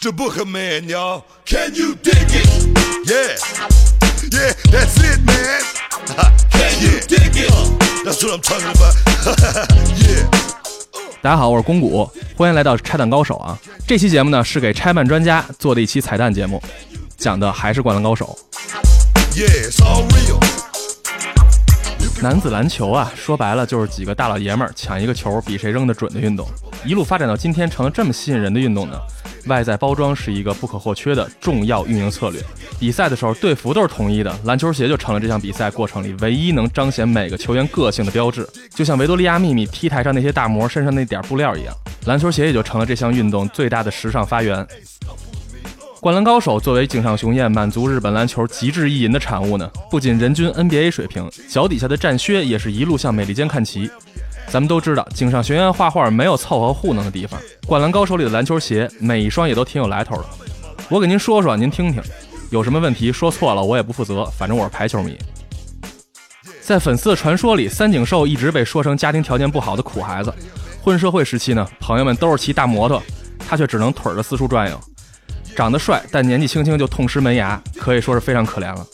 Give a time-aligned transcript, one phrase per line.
[0.00, 2.48] can you dig it?
[3.06, 3.36] Yeah.
[4.28, 5.62] Yeahthats it man.
[6.50, 7.50] Can you dig it?
[8.04, 8.94] Thats what i'm talking about.
[9.96, 10.26] Yeah.
[11.22, 13.56] 大家好我是公谷欢迎来到拆弹高手啊。
[13.86, 16.60] 这期节目呢是给拆弹专家做的一期彩蛋节目
[17.16, 18.36] 讲的还是灌篮高手。
[19.32, 20.42] Yes，all real.
[22.20, 26.48] 男子篮球啊说白了就是几个大老爷们儿抢一个球比谁扔的准的运动。
[26.84, 28.98] 一路发展到今天成了这么吸引人的运动呢？
[29.46, 32.40] 外在包装是一个不可或缺的重要运营策略。
[32.78, 38.48] 比赛的时候，队服都是统一的，篮球鞋就成了这项比赛过程里唯一能彰显每个球员个性的标志。
[38.74, 41.74] 就像维多利亚秘密 T 台上那些大模身上那点布料一样，
[42.06, 44.66] 篮球鞋也就成了这项运动最大的时尚发源。
[46.00, 53.90] 灌篮高手作为井上雄彦满足日本篮球极致意淫的产物呢，不仅人均 NBA 水平，脚底下的战靴也是一路向美利坚看齐。
[54.48, 60.24] 咱们都知道，井上学院画画没有凑合糊弄的地方，灌篮高手里的篮球鞋每一双也都挺有来头的。
[60.88, 62.00] 我给您说说，您听听，
[62.50, 65.18] 有什么问题说错了我也不负责，反正我是排球迷。
[66.60, 70.32] 在粉丝的传说里，三井寿一直被说成家庭条件不好的苦孩子，
[70.82, 73.02] 混社会时期呢，朋友们都是骑大摩托，
[73.38, 74.80] 他却只能腿儿的四处转悠。
[75.56, 78.86] 长得帅，但年纪轻轻就痛失门牙，可以说是非常可怜了。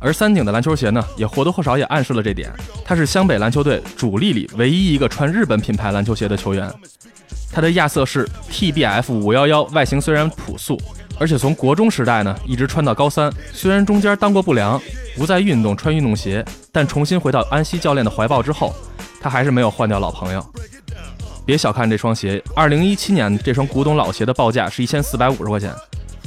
[0.00, 2.50] 而三井的篮球鞋呢，也或多或少也暗示了这点。
[2.84, 6.68] 他是湘北篮球队主力里唯一一个穿日本品牌篮球鞋的球员。
[7.52, 10.80] 他的亚瑟士 TBF 五幺幺外形虽然朴素，
[11.18, 13.30] 而且从国中时代呢一直穿到高三。
[13.52, 14.80] 虽然中间当过不良，
[15.16, 18.74] 不再运动穿运动鞋，但重新回到安西教练的怀抱之后，
[19.20, 20.44] 他还是没有换掉老朋友。
[21.44, 25.74] 别小看这双鞋，二零一七年这双古董老鞋的报价是一千四百五十块钱，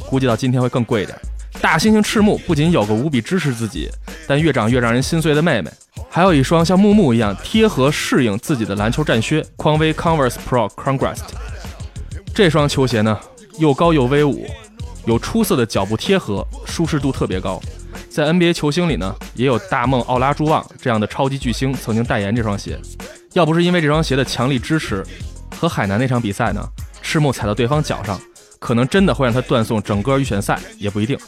[0.09, 1.17] 估计到今天会更贵一点。
[1.63, 3.89] 大猩猩赤木不仅有个无比支持自己，
[4.27, 5.71] 但越长越让人心碎的妹妹，
[6.09, 11.19] 还有一双像木木一样贴合适应自己的篮球战靴——匡威 Converse Pro Congress。
[12.35, 13.17] 这双球鞋呢，
[13.59, 14.45] 又高又威武，
[15.05, 17.61] 有出色的脚部贴合，舒适度特别高。
[18.09, 22.77] 在 NBA 球星里呢，也有大梦奥拉朱旺这样的超级巨星曾经代言这双鞋。
[23.31, 25.01] 要不是因为这双鞋的强力支持，
[25.57, 26.61] 和海南那场比赛呢，
[27.01, 28.19] 赤木踩到对方脚上，
[28.63, 31.19] 可能真的会让他断送整个预选赛，也不一定。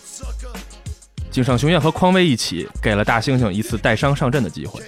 [1.29, 4.81] 井上雄彦和匡威一起，给了大猩猩一次带伤上阵的机会。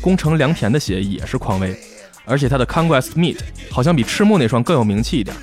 [0.00, 1.78] 宫城良田的鞋也是匡威，
[2.24, 3.36] 而且他的 Conquest Meet
[3.70, 5.36] 好像比赤木那双更有名气一点。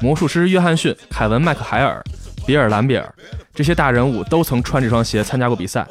[0.00, 2.02] 魔术师约翰逊、凯文麦克海尔、
[2.44, 3.14] 比尔兰比尔
[3.54, 5.86] 这些大人物都曾穿这双鞋参加过比赛。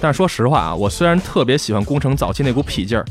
[0.00, 3.06] 但说实话啊，我虽然特别喜欢宫城早期那股痞劲儿。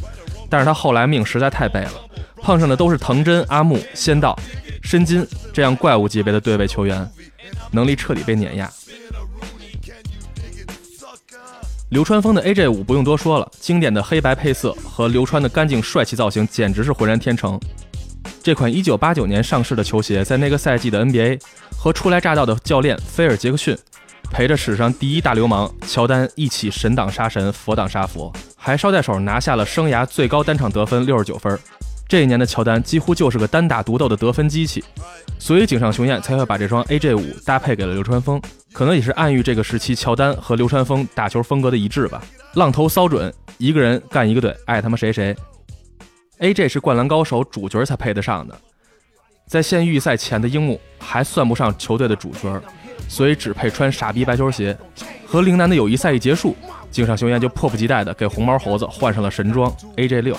[0.50, 1.94] 但是他后来命实在太背了，
[2.41, 4.38] 碰上的都是藤真、阿木、仙道、
[4.85, 7.09] 申金这样怪物级别的对位球员，
[7.72, 8.72] 能力彻底被碾压。
[11.90, 17.59] 流川枫的 AJ 五不用多说了，经典的黑白配色和流川的干净帅气造型简直是浑然天成。
[18.44, 21.41] 这款1989年上市的球鞋，在那个赛季的 NBA
[21.75, 23.75] 和初来乍到的教练菲尔·杰克逊。
[24.31, 31.57] 陪着史上第一大流氓乔丹一起神挡杀神，佛挡杀佛，还捎带手拿下了生涯最高单场得分六十九分。
[32.08, 34.84] 这一年的乔丹几乎就是个单打独斗的得分机器，
[35.40, 42.22] 所以井上雄彦才会把这双 AJ 五搭配给了流川枫，可能也是暗喻这个时期乔丹和流川枫打球风格的一致吧。
[42.54, 45.36] 浪头骚准，一个人干一个队，爱他妈谁谁。
[46.40, 48.56] AJ 是灌篮高手主角才配得上的，
[49.48, 52.62] 在县预赛前的樱木还算不上球队的主角。
[53.08, 54.76] 所以只配穿傻逼白球鞋。
[55.28, 56.56] 和陵南的友谊赛一结束，
[56.90, 60.36] 井上雄彦就迫不及待地给红毛猴子换上了神装 AJ 六。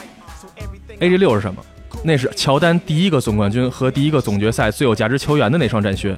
[1.01, 1.63] AJ 六是什么？
[2.05, 6.17] 那是乔丹第一个总冠军和第一个总决赛最有价值球员的那双战靴。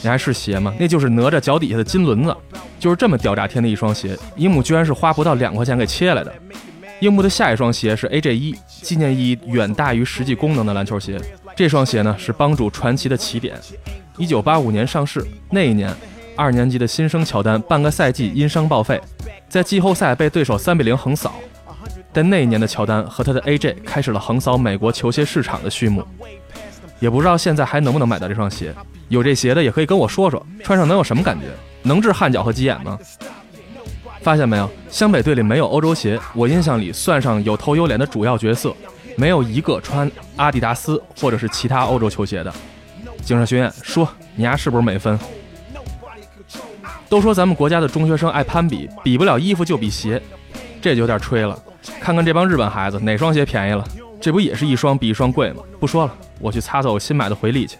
[0.00, 0.74] 你还是鞋吗？
[0.78, 2.36] 那就是哪吒脚底下的金轮子。
[2.78, 6.34] 就是这么屌炸天的一双鞋，樱木居然是花不到两块钱给切来的。
[7.00, 11.20] 樱木的下一双鞋是 AJ 一，纪念意义远大于实际功能的篮球鞋。
[11.54, 13.56] 这双鞋呢是帮助传奇的起点。
[14.18, 15.92] 一九八五年上市，那一年，
[16.36, 19.00] 二年级的新生乔丹半个赛季因伤报废，
[19.48, 21.34] 在季后赛被对手三比零横扫。
[22.12, 26.06] 但那一年的乔丹和他的 AJ 开始了横扫美国球鞋市场的序幕。
[27.00, 28.72] 也不知道现在还能不能买到这双鞋，
[29.08, 31.46] 有这鞋的也可以跟我说说，穿上能有什么感觉？
[31.82, 32.96] 能治汗脚和鸡眼吗？
[34.20, 38.72] 发现没有，湘北队里没有欧洲鞋，我印象里算上有头有脸的主要角色，
[39.16, 42.54] 没有一个穿阿迪达斯或者是其他欧洲球鞋的。
[43.24, 45.18] 井上学院说：“你丫是不是美分？”
[47.08, 50.22] 都说咱们国家的中学生爱攀比，比不了衣服就比鞋，
[50.80, 51.58] 这就有点吹了。
[52.00, 53.84] 看看这帮日本孩子，哪双鞋便宜了？
[54.20, 55.62] 这不也是一双比一双贵吗？
[55.80, 57.76] 不说了，我去擦擦我新买的回力去。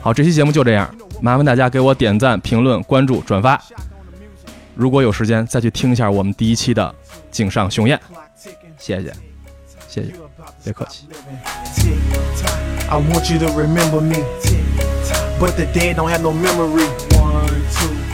[0.00, 3.60] 好，这期节目就这样，麻烦大家给我点赞、评论、关注、转发。
[4.74, 6.94] 如果有时间，再去听一下我们第一期的
[7.30, 7.98] 井上雄彦。
[8.76, 9.12] 谢谢，
[9.88, 10.12] 谢谢。
[10.62, 11.06] 别客气。
[12.88, 14.16] I want you to remember me.
[15.40, 16.86] But the dead don't have no memory.
[17.16, 18.13] One, two.